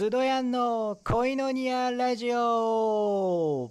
[0.00, 3.70] スドヤンの恋のニアラジオ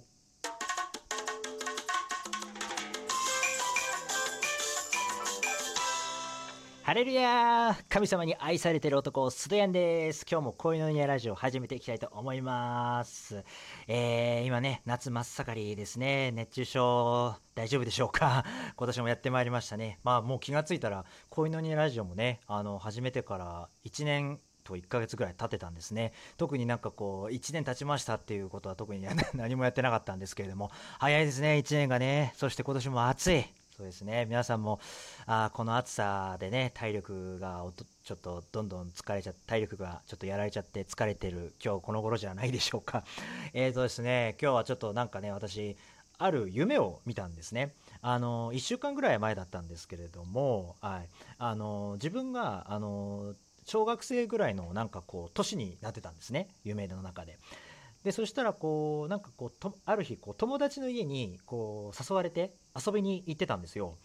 [6.84, 10.24] ハレルヤー神様に愛されてる男、スドヤンです。
[10.30, 13.42] 今日も恋のニアラジオ始めていきたいと思います。
[13.88, 16.30] えー、今ね、夏真っ盛りですね。
[16.30, 18.44] 熱中症大丈夫でしょうか？
[18.76, 19.98] 今年もやってまいりましたね。
[20.04, 26.12] まあもう気がついたら、恋のニアラジオもね、あの、始めてから1年と1ヶ月ぐらい経ってたんですね。
[26.36, 32.32] 特になんかこう、1年経ちましたっていうことは特に 何もやってなかったんですけれども、早いですね、1年がね。
[32.36, 33.44] そして今年も暑い。
[33.80, 34.26] そうですね。
[34.26, 34.78] 皆さんも、
[35.24, 37.64] あこの暑さでね、体力が
[38.04, 43.04] ちょっとどんどん疲れちゃって、体力がちょっとやられちゃって疲れてる今日この頃じゃないでしょうか。
[43.54, 45.78] えーとですね、今日はちょっとなんかね、私、
[46.18, 47.74] ある夢を見たんですね。
[48.02, 51.08] あの、1週間ぐらい前だったんですけれども、はい。
[51.38, 53.34] あの、自分が、あの、
[53.70, 56.48] 小学生ぐらいのなんかこう、年になってたんですね。
[56.64, 57.38] 夢の中で。
[58.02, 63.96] で、そしたらこう、なんかこう、とある日、こう、友達の家に、こう、誘われて遊びに行ってたんですよ。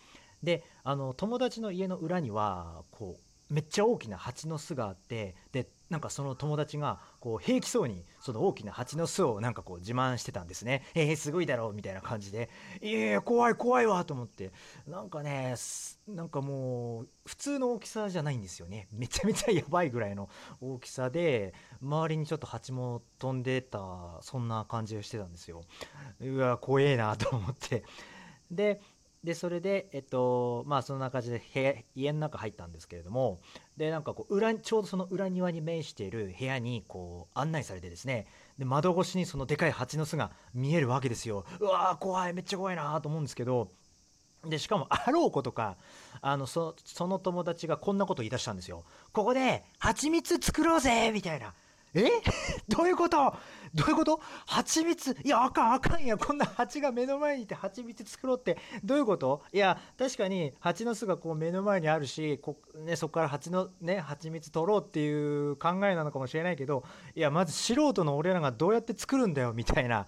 [0.43, 10.83] で、あの、友達の家の裏には、こう、めっちゃ大きな蜂の巣があって、で、なんかその友達が、こう、平気そうに、その大きな蜂の巣をなんかこう自慢してたんですね。
[10.95, 12.49] えー、すごいだろうみたいな感じで、
[12.81, 14.51] いやいや、怖い怖いわと思って、
[14.87, 15.55] なんかね、
[16.07, 18.87] なんかもう、普通の大きさじゃないんですよね。
[18.91, 20.27] めちゃめちゃやばいぐらいの
[20.59, 25.61] 大きさで、周りにちょっと蜂も飛んでた、そんな感じをしてたんですよ。
[26.19, 27.83] うわ、怖えなと思って。
[28.49, 28.81] で、
[29.25, 33.41] で、それで、えっと、まあ、そんな感じで部屋、家の中入ったんですけれども、
[33.75, 38.27] で、なんかこう、裏、ちょうどその裏庭に面している部屋に、こう、案内されてですね、
[38.59, 41.43] で、窓越しにそのでかい蜂の巣が見えるわけですよ。
[41.59, 43.71] うわー、怖い、めっちゃ怖いなと思うんですけど、
[44.45, 45.75] で、しかも、あろうことか、
[46.21, 48.83] あの、そ、その友達がこんなこと言い出したんですよ。
[49.11, 51.55] ここで、蜂蜜作ろうぜみたいな。
[51.95, 52.09] え？
[52.67, 53.33] どういうこと？
[53.75, 54.21] どういうこと？
[54.45, 55.17] 蜂蜜？
[55.23, 56.17] いや、あかんあかんや。
[56.17, 59.43] こんな蜂が目の前にいて蜂蜜作ろうって、どういうこと？
[59.51, 66.85] いや、確かに蜂の巣がこう目の前にあるし、こね、そこから蜂のね、蜂蜜取ろうっていう考えなのかもしれないけど、
[67.15, 70.07] いや、まず素人の俺らがどうやって作るんだよ、みたいな。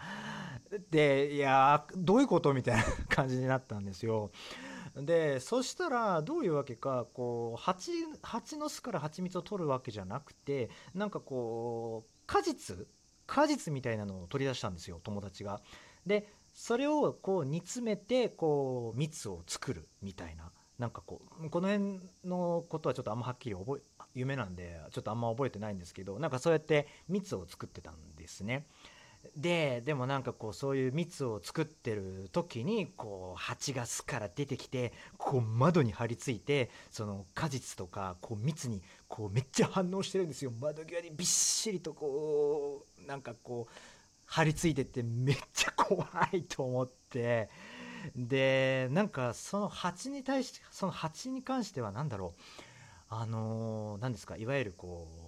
[0.90, 2.54] で、いや、どういうこと？
[2.54, 4.32] みたいな感じになったんですよ。
[4.96, 7.92] で、そしたら、どういうわけか、こう、蜂、
[8.24, 12.88] 蜂の巣から蜂蜜を取るわけじゃなくて、なんかこう、果実
[13.28, 15.62] 果実みたいなのを取り出したんですよ、友達が。
[16.06, 20.52] で、それをこう煮詰めて、こう、蜜を作るみたいな。
[20.80, 28.66] なんかこう、この辺のことはちょっとあんまはっきり覚え、夢なんで、ちょっとあんま覚えてないんですけど、なんかそうやって蜜を作ってたんですね。
[29.36, 40.52] で、でもなんかこう、そういう蜜を作ってる時に、こう、蜂が巣から出てきて、こう、窓に張り付いて、その果実とか、こう、蜜に、こう、めっちゃ反応してるんですよ。
[40.62, 43.74] 窓際にびっしりとこう、なんかこう、
[44.26, 47.50] 張り付いてて、めっちゃ怖いと思って、
[48.16, 52.42] で、なんかその蜂に対して、その蜂に関しては何だろう、
[53.10, 55.27] あの、何ですか、いわゆるこう、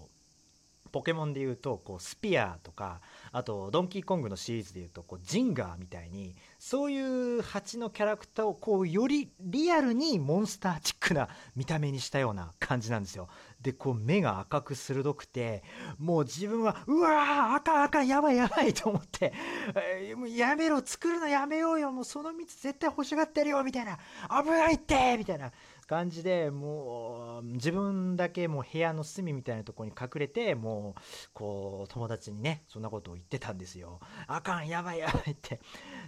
[0.91, 3.01] ポケモンで言うと、こう、スピアとか、
[3.31, 13.29] あと、ドンキーコングのシリーズで言うと、こう、ジンガーみたいに、そういう蜂のキャラクターを、こう、よりリアルにモンスターチックな見た目にしたような感じなんですよ。
[13.61, 15.63] で、こう、目が赤く鋭くて、
[15.97, 19.33] もう自分は、うわー赤赤やばいやばいと思って、
[19.75, 23.97] えもうやめろ、作るのやめようよ、もうその蜜絶対欲しがってるよ、みたいな、
[24.43, 25.51] 危ないってみたいな
[25.89, 31.01] 感じで、もう、自分だけもう部屋の隅みたいなところに隠れて、もう、
[31.33, 33.99] こう、友達にね、そんなことを言ってたんですよ。
[34.27, 35.59] あかん、やばいやばいって。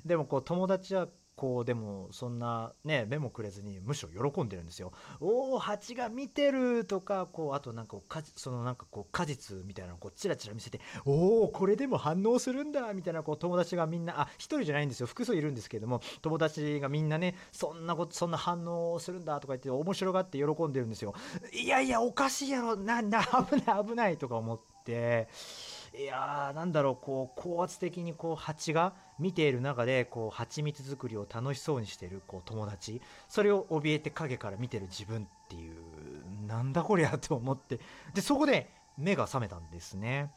[0.06, 1.08] でも、こう、友達は、
[1.42, 4.92] こう、でも、そんな、ね、目もくれずに、むしろ喜んでるんですよ。
[5.20, 15.08] おお、蜂が見てるとか、こう、あとなんか、かそのなんかこう、果実みたいなのをこう、チラチラ見せて、おお、これでも反応するんだみたいな、こう、友達がみんな、あ、一人じゃないんですよ。
[15.08, 21.16] 複数いるんですけども、友達がみんなね、そんなこと、そんな反応するんだとか言って、面白がって喜んでるんですよ。
[21.54, 25.28] いやいや、おかしいやろ、な、な、危ない、危ないとか思って、
[25.94, 33.02] いやー、なんだろう、こう、高圧的にこう、蜂が見ている中で、こう、蜂蜜作りを楽しそうにしてる、こう、友達。
[33.28, 35.76] それを怯えて影から見てる自分っていう、
[36.48, 37.80] なんだこりゃと思って。
[38.14, 40.32] で、そこで目が覚めたんですね。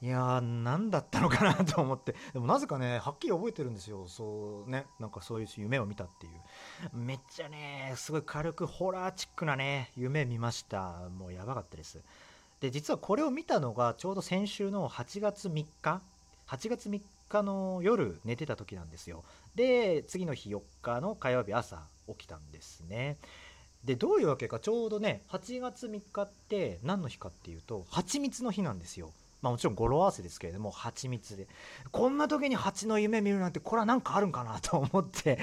[0.00, 2.14] いやー、何だったのかなと思って。
[2.32, 4.06] でもなぜかね、はっきり覚えてるんですよ。
[4.08, 6.96] そうね、なんかそういう夢を見たっていう。
[6.96, 11.08] めっちゃね、すごい軽くホラーチックなね、夢見ました。
[11.10, 12.02] もうやばかったです。
[12.60, 16.00] で、実はこれを見たのがちょうど先週の8月3日
[16.46, 19.24] ?8 月3日の夜寝てた時なんですよ。
[19.54, 23.16] で、次の日4日の火曜日朝起きたんですね。
[23.84, 29.12] でどういうわけかちょうどね8月3日って何の日かっていうと蜂蜜の日なんですよ。
[29.42, 31.46] まあ、もちろん語呂合わせですけれども蜂蜜で
[31.92, 35.38] こんな時に蜂の夢見るなんてこれは何かあるんかなと思って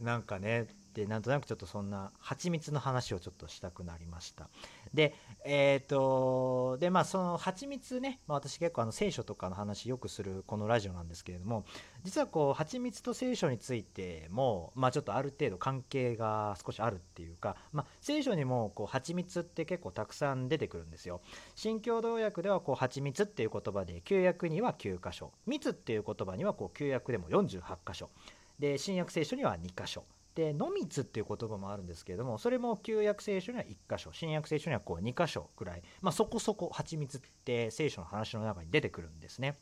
[0.00, 4.48] なんかねでなんとなくちょっとそんな蜂蜜の話をちょっとしたくなりました。
[4.92, 11.64] でえっ、ー、とでまあその蜂蜜ね、まあ、私結構あの聖書とかの話よくするこのラジオなんですけれども
[12.04, 21.20] 実はこう蜂蜜と聖書についてもまあちょっとある程度関係が少しあるっていうか、まあ、聖書にもこう蜂蜜って結構たくさん出てくるんですよ。
[21.54, 25.32] 新共同訳ではこう蜂蜜っていう言葉で旧約には9箇所。
[25.46, 28.10] 蜜っていう言葉にはこう旧約でも48箇所。
[28.58, 30.04] で新約聖書には2箇所。
[30.34, 39.58] で野蜜っていう言葉もあるんですけれどもそれも旧約聖書には1箇所新約聖書にはこう2箇所くらい、まあ、そこそこ蜂蜜って聖書の話の中に出てくるんですね。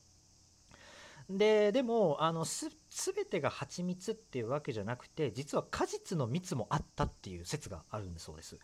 [1.29, 8.59] ででもあのす全てが蜂蜜っていうわけじゃなくて実は果実の蜜もあったっていう説があるんだそうです。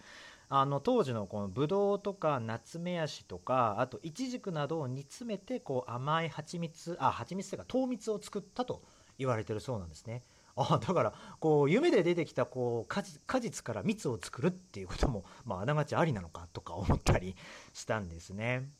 [0.49, 8.82] あの当時のこのブドウとかナツメヤシとかあとイチジクなどを煮詰めてこう甘い蜂蜜あ蜂蜜というか糖蜜を作ったと
[9.19, 10.23] 言われてるそうなんですね。
[10.56, 17.37] あ だからこう夢で出てきたこう果実から蜜を作るっていうことも、まあ、ながちありなのかとか思ったり
[17.73, 18.70] したんですね。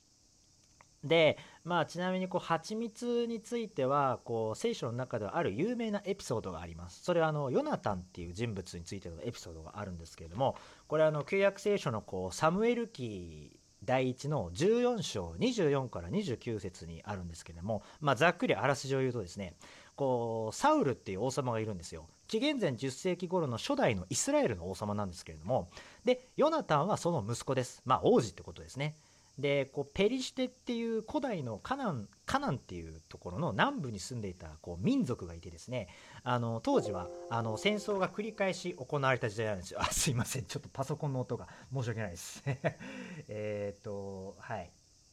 [1.05, 7.05] でまあちなみにこう蜂蜜についてはこう聖書の中ではある有名なエピソードがあります。
[7.05, 10.56] それはあのヨナタンっていう人物についてのエピソードがあるんですけれども
[10.88, 19.55] これあの旧約聖書のこうサムエル記第1の14章24から29節にあるんですけれども、まあ、ざっくりあらすじを言うとですね
[19.96, 22.06] こうサウルっていう王様がいるんですよ。
[22.28, 25.69] 紀元前10世紀頃の初代のイスラエルの王様なんですけれども。
[26.04, 27.82] でヨナタンはその息子です。
[27.84, 28.96] まあ王子ってことですね。
[29.38, 35.88] でこうペリシテっていう古代のカナンカナンっていうところの南部に住んでいたこう民族がいてですね。
[36.22, 39.81] あの当時はあの戦争が繰り返し行われた時代なんですよ。
[39.81, 40.44] あすいません。
[40.44, 42.42] ちょっとパソコンの音が申し訳ないです。
[43.28, 44.70] えっとはい。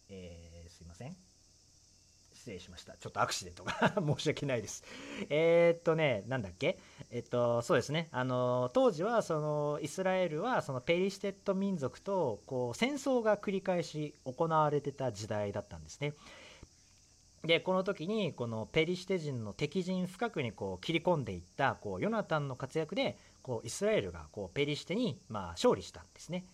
[0.10, 1.16] えー、すいません。
[2.44, 2.98] 失礼しました。
[2.98, 4.84] ちょっとアクシデントが 申し訳ないです。
[5.30, 6.78] えー、っとね、なんだっけ？
[7.10, 8.10] えっと、そうですね。
[8.12, 16.14] あの、当時は、その、イスラエルは、そのペリシテット民族と、こう、戦争が繰り返し行われてた時代だったんですね。
[17.46, 26.46] でこの時にこのペリシテ人の敵陣深くにこう切り込んでいったこうヨナタンの活躍でこうイスラエルがこうペリシテにまあ勝利したんですね。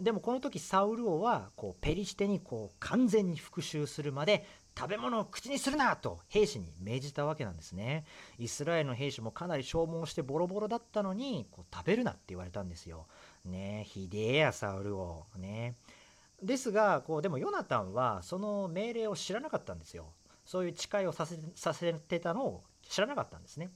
[0.00, 4.44] でもこの時サウル王はこうペリシテにこう完全に復讐するまで
[4.78, 8.04] 食べ物を口にするなと兵士に命じたわけなんですね。
[8.38, 13.06] イスラエルの兵士もかなり消耗してボロボロだったのにこう食べるなって言われたんですよ。
[13.44, 15.74] ねえひでえやサウル王ね。
[16.40, 20.12] ですがこうでもヨナタンはその命令を知らなかったんですよ。
[20.44, 23.70] そういう誓いをさせさせてたのを知らなかったんですね。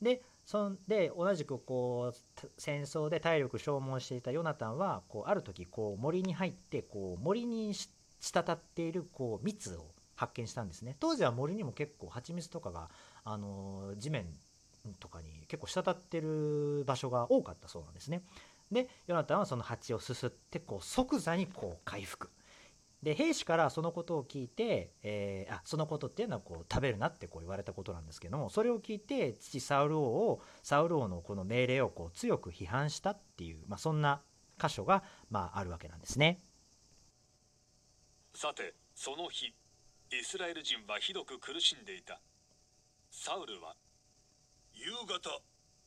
[0.00, 9.84] でそんで同じくこう戦争で体力消耗していたヨナタンはこうある時こう森に入ってこう森に滴っているこう蜜を
[10.18, 10.96] 発見したんですね。
[10.98, 12.90] 当時は森にも結構蜂蜜とかが、
[13.24, 14.26] あの地面
[14.98, 18.22] とかに結構滴ってる場所が多かったそうなんですね。
[18.72, 22.30] でヨナタンはその蜂をすすってこう即座にこう回復。
[23.00, 34.20] で兵士からそのことを聞いて、えー、あそのことっていうのはこう食べるなってこう言われたことなんですけどもそれを聞いて父サウル王をサウル王のこの命令をこう強く批判したっていう、まあ、そんな
[34.60, 36.40] 箇所が、まあ、あるわけなんですね。
[38.34, 39.54] さてその日
[40.10, 42.18] イスラエル人はひどく苦しんでいた。
[43.10, 43.74] サウルは
[44.72, 45.40] 夕方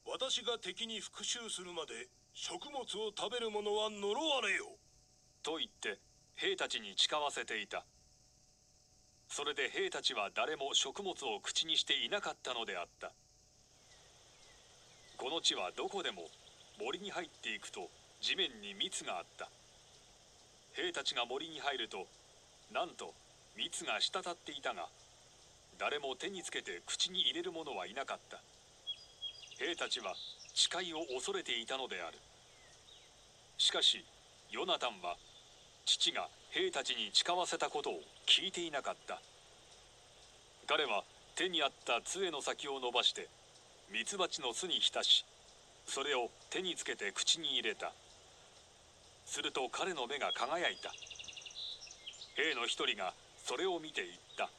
[0.06, 4.78] 私が敵に復讐するまで食物を食べる者は呪われよ。
[5.42, 5.98] と言って
[6.36, 7.84] 兵たちに誓わせていた。
[9.28, 13.12] それで兵たちは誰も食物を口にしていなかったのであった。
[15.18, 16.30] この地はどこでも
[16.80, 17.90] 森に入っていくと
[18.22, 19.50] 地面に蜜があった。
[20.74, 22.06] 兵たちが森に入ると
[22.72, 23.16] なんと
[23.58, 24.88] 蜜が滴っていたが
[25.78, 28.38] 誰も手につけて口に入れる者はいなかった。
[29.58, 30.14] 兵たちは
[30.54, 32.18] 誓いを恐れていたのである。
[33.58, 34.06] しかし
[34.52, 35.18] ヨナタンは
[35.86, 39.22] 父が兵たちに誓わせたことを聞いていなかった。
[40.68, 41.04] 彼は
[41.36, 43.28] 手にあった杖の先を伸ばして
[43.92, 45.26] ミツバチの巣に浸し
[45.88, 47.92] それを手につけて口に入れた。
[49.26, 50.92] すると彼の目が輝いた。
[52.36, 53.14] 兵の一人が
[53.52, 54.50] それを見て言った。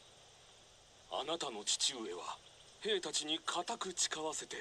[1.16, 2.36] あなたの父上は
[2.82, 4.56] 兵たちに固く誓わせて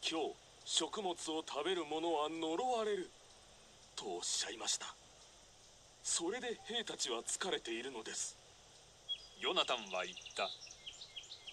[0.00, 0.32] 今日
[0.64, 3.10] 食物を食べる者は呪われる
[3.96, 4.94] とおっしゃいました。
[6.02, 8.34] それで兵たちは疲れているのです。
[9.42, 10.48] ヨナタンは言った。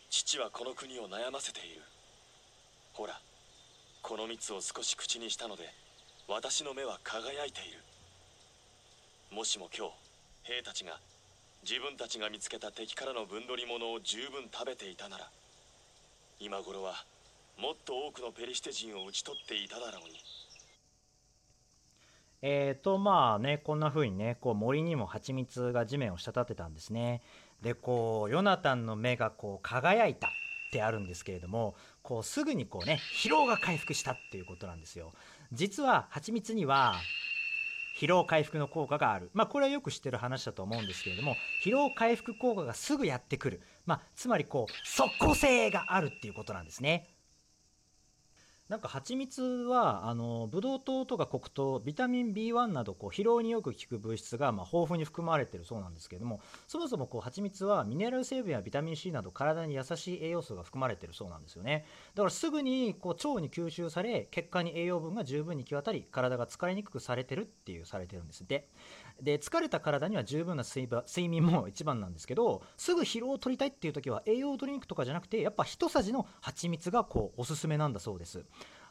[0.09, 1.81] 父はこの国を悩ませている。
[2.93, 3.19] ほら
[4.01, 5.63] この蜜を少し口にしたので
[6.29, 7.79] 私の目は輝いている。
[9.29, 11.01] もしも今日兵たちが
[11.67, 15.31] 自分たちが見つけた敵からの分取り物を十分食べていたなら
[16.39, 16.93] 今頃は
[17.59, 20.19] もっと多くのペリシテ人を討ち取っていただろうに。
[22.43, 27.23] えーとまあねこんな風にねこう森にも蜂蜜が地面を滴ってたんですね。
[27.63, 30.29] でこうヨナタンの目がこう輝いたっ
[30.71, 35.13] てあるんですけれどもこうすぐにこうね疲労が回復したっていうことなんですよ。
[35.51, 36.93] 実は蜂蜜には
[37.97, 39.29] 疲労回復の効果がある。
[39.33, 43.61] まあこれはよく知ってる話だと思うんですけれども疲労回復効果がすぐやってくる。
[43.85, 47.14] まあつまりこう即効性があるっていうことなんですね。
[48.69, 61.85] なんか蜂蜜はあのブドウ糖とか黒糖ビタミン B1 などこう疲労によく効く物質がまあ豊富に含まれているそうなんですけれどもそもそもこう蜂蜜はミネラル成分やビタミン C など体に優しい栄養素が含まれているそうなんですよね。
[62.15, 68.67] だからすぐにこう腸に吸収され血管に栄養分が十分に行き渡り体が疲れにくくされてるっていうされてるんですで
[69.21, 78.45] で疲れた体には十分な睡睡眠も一番なんですけどすぐ疲労を取りたいっていう時は栄養ドリンクとかじゃなくてやっぱ一さじの蜂蜜がこうおすすめなんだそうです。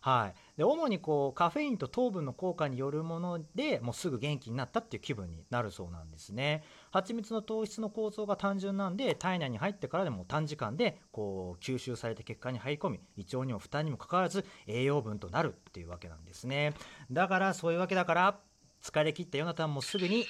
[0.04, 6.62] はい、で主にこうカフェインと糖分の効果によるものでもうすぐ元気になったっていう気分になるそうなんですね。
[6.90, 16.74] 蜂蜜の糖質の構造が単純なんで体内に入ってからでも短時間でこう吸収されて血管に入り込み胃腸にも負担にもかかわらず栄養分となるっていうわけなんですね。
[17.10, 18.38] だからそういうわけだから
[18.84, 20.26] 疲れ切ったヨナタンもすぐに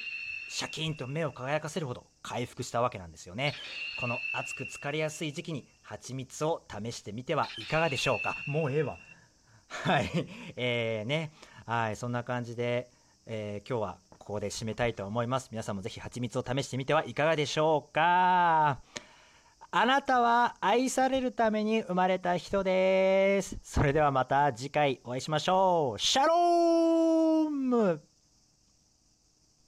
[0.49, 3.53] シャキーンと目を輝かせるほど回復したわけなんですよね
[4.01, 8.37] この暑く疲れやすい時期に蜂蜜を試してみてはいかがでしょうか？
[8.47, 8.97] もうええわ
[9.67, 10.11] はい、
[10.57, 11.33] えー、ね、
[11.67, 12.91] はい、そんな感じで、
[13.27, 15.49] えー、今日はここで締めたいと思います。
[15.51, 18.79] 皆さんもぜひ蜂蜜を試してみてはいかがでしょうか？
[19.73, 23.59] あなたは愛されるために生まれた人です。
[23.63, 25.99] それではまた次回お会いしましょう。
[25.99, 28.01] シャローム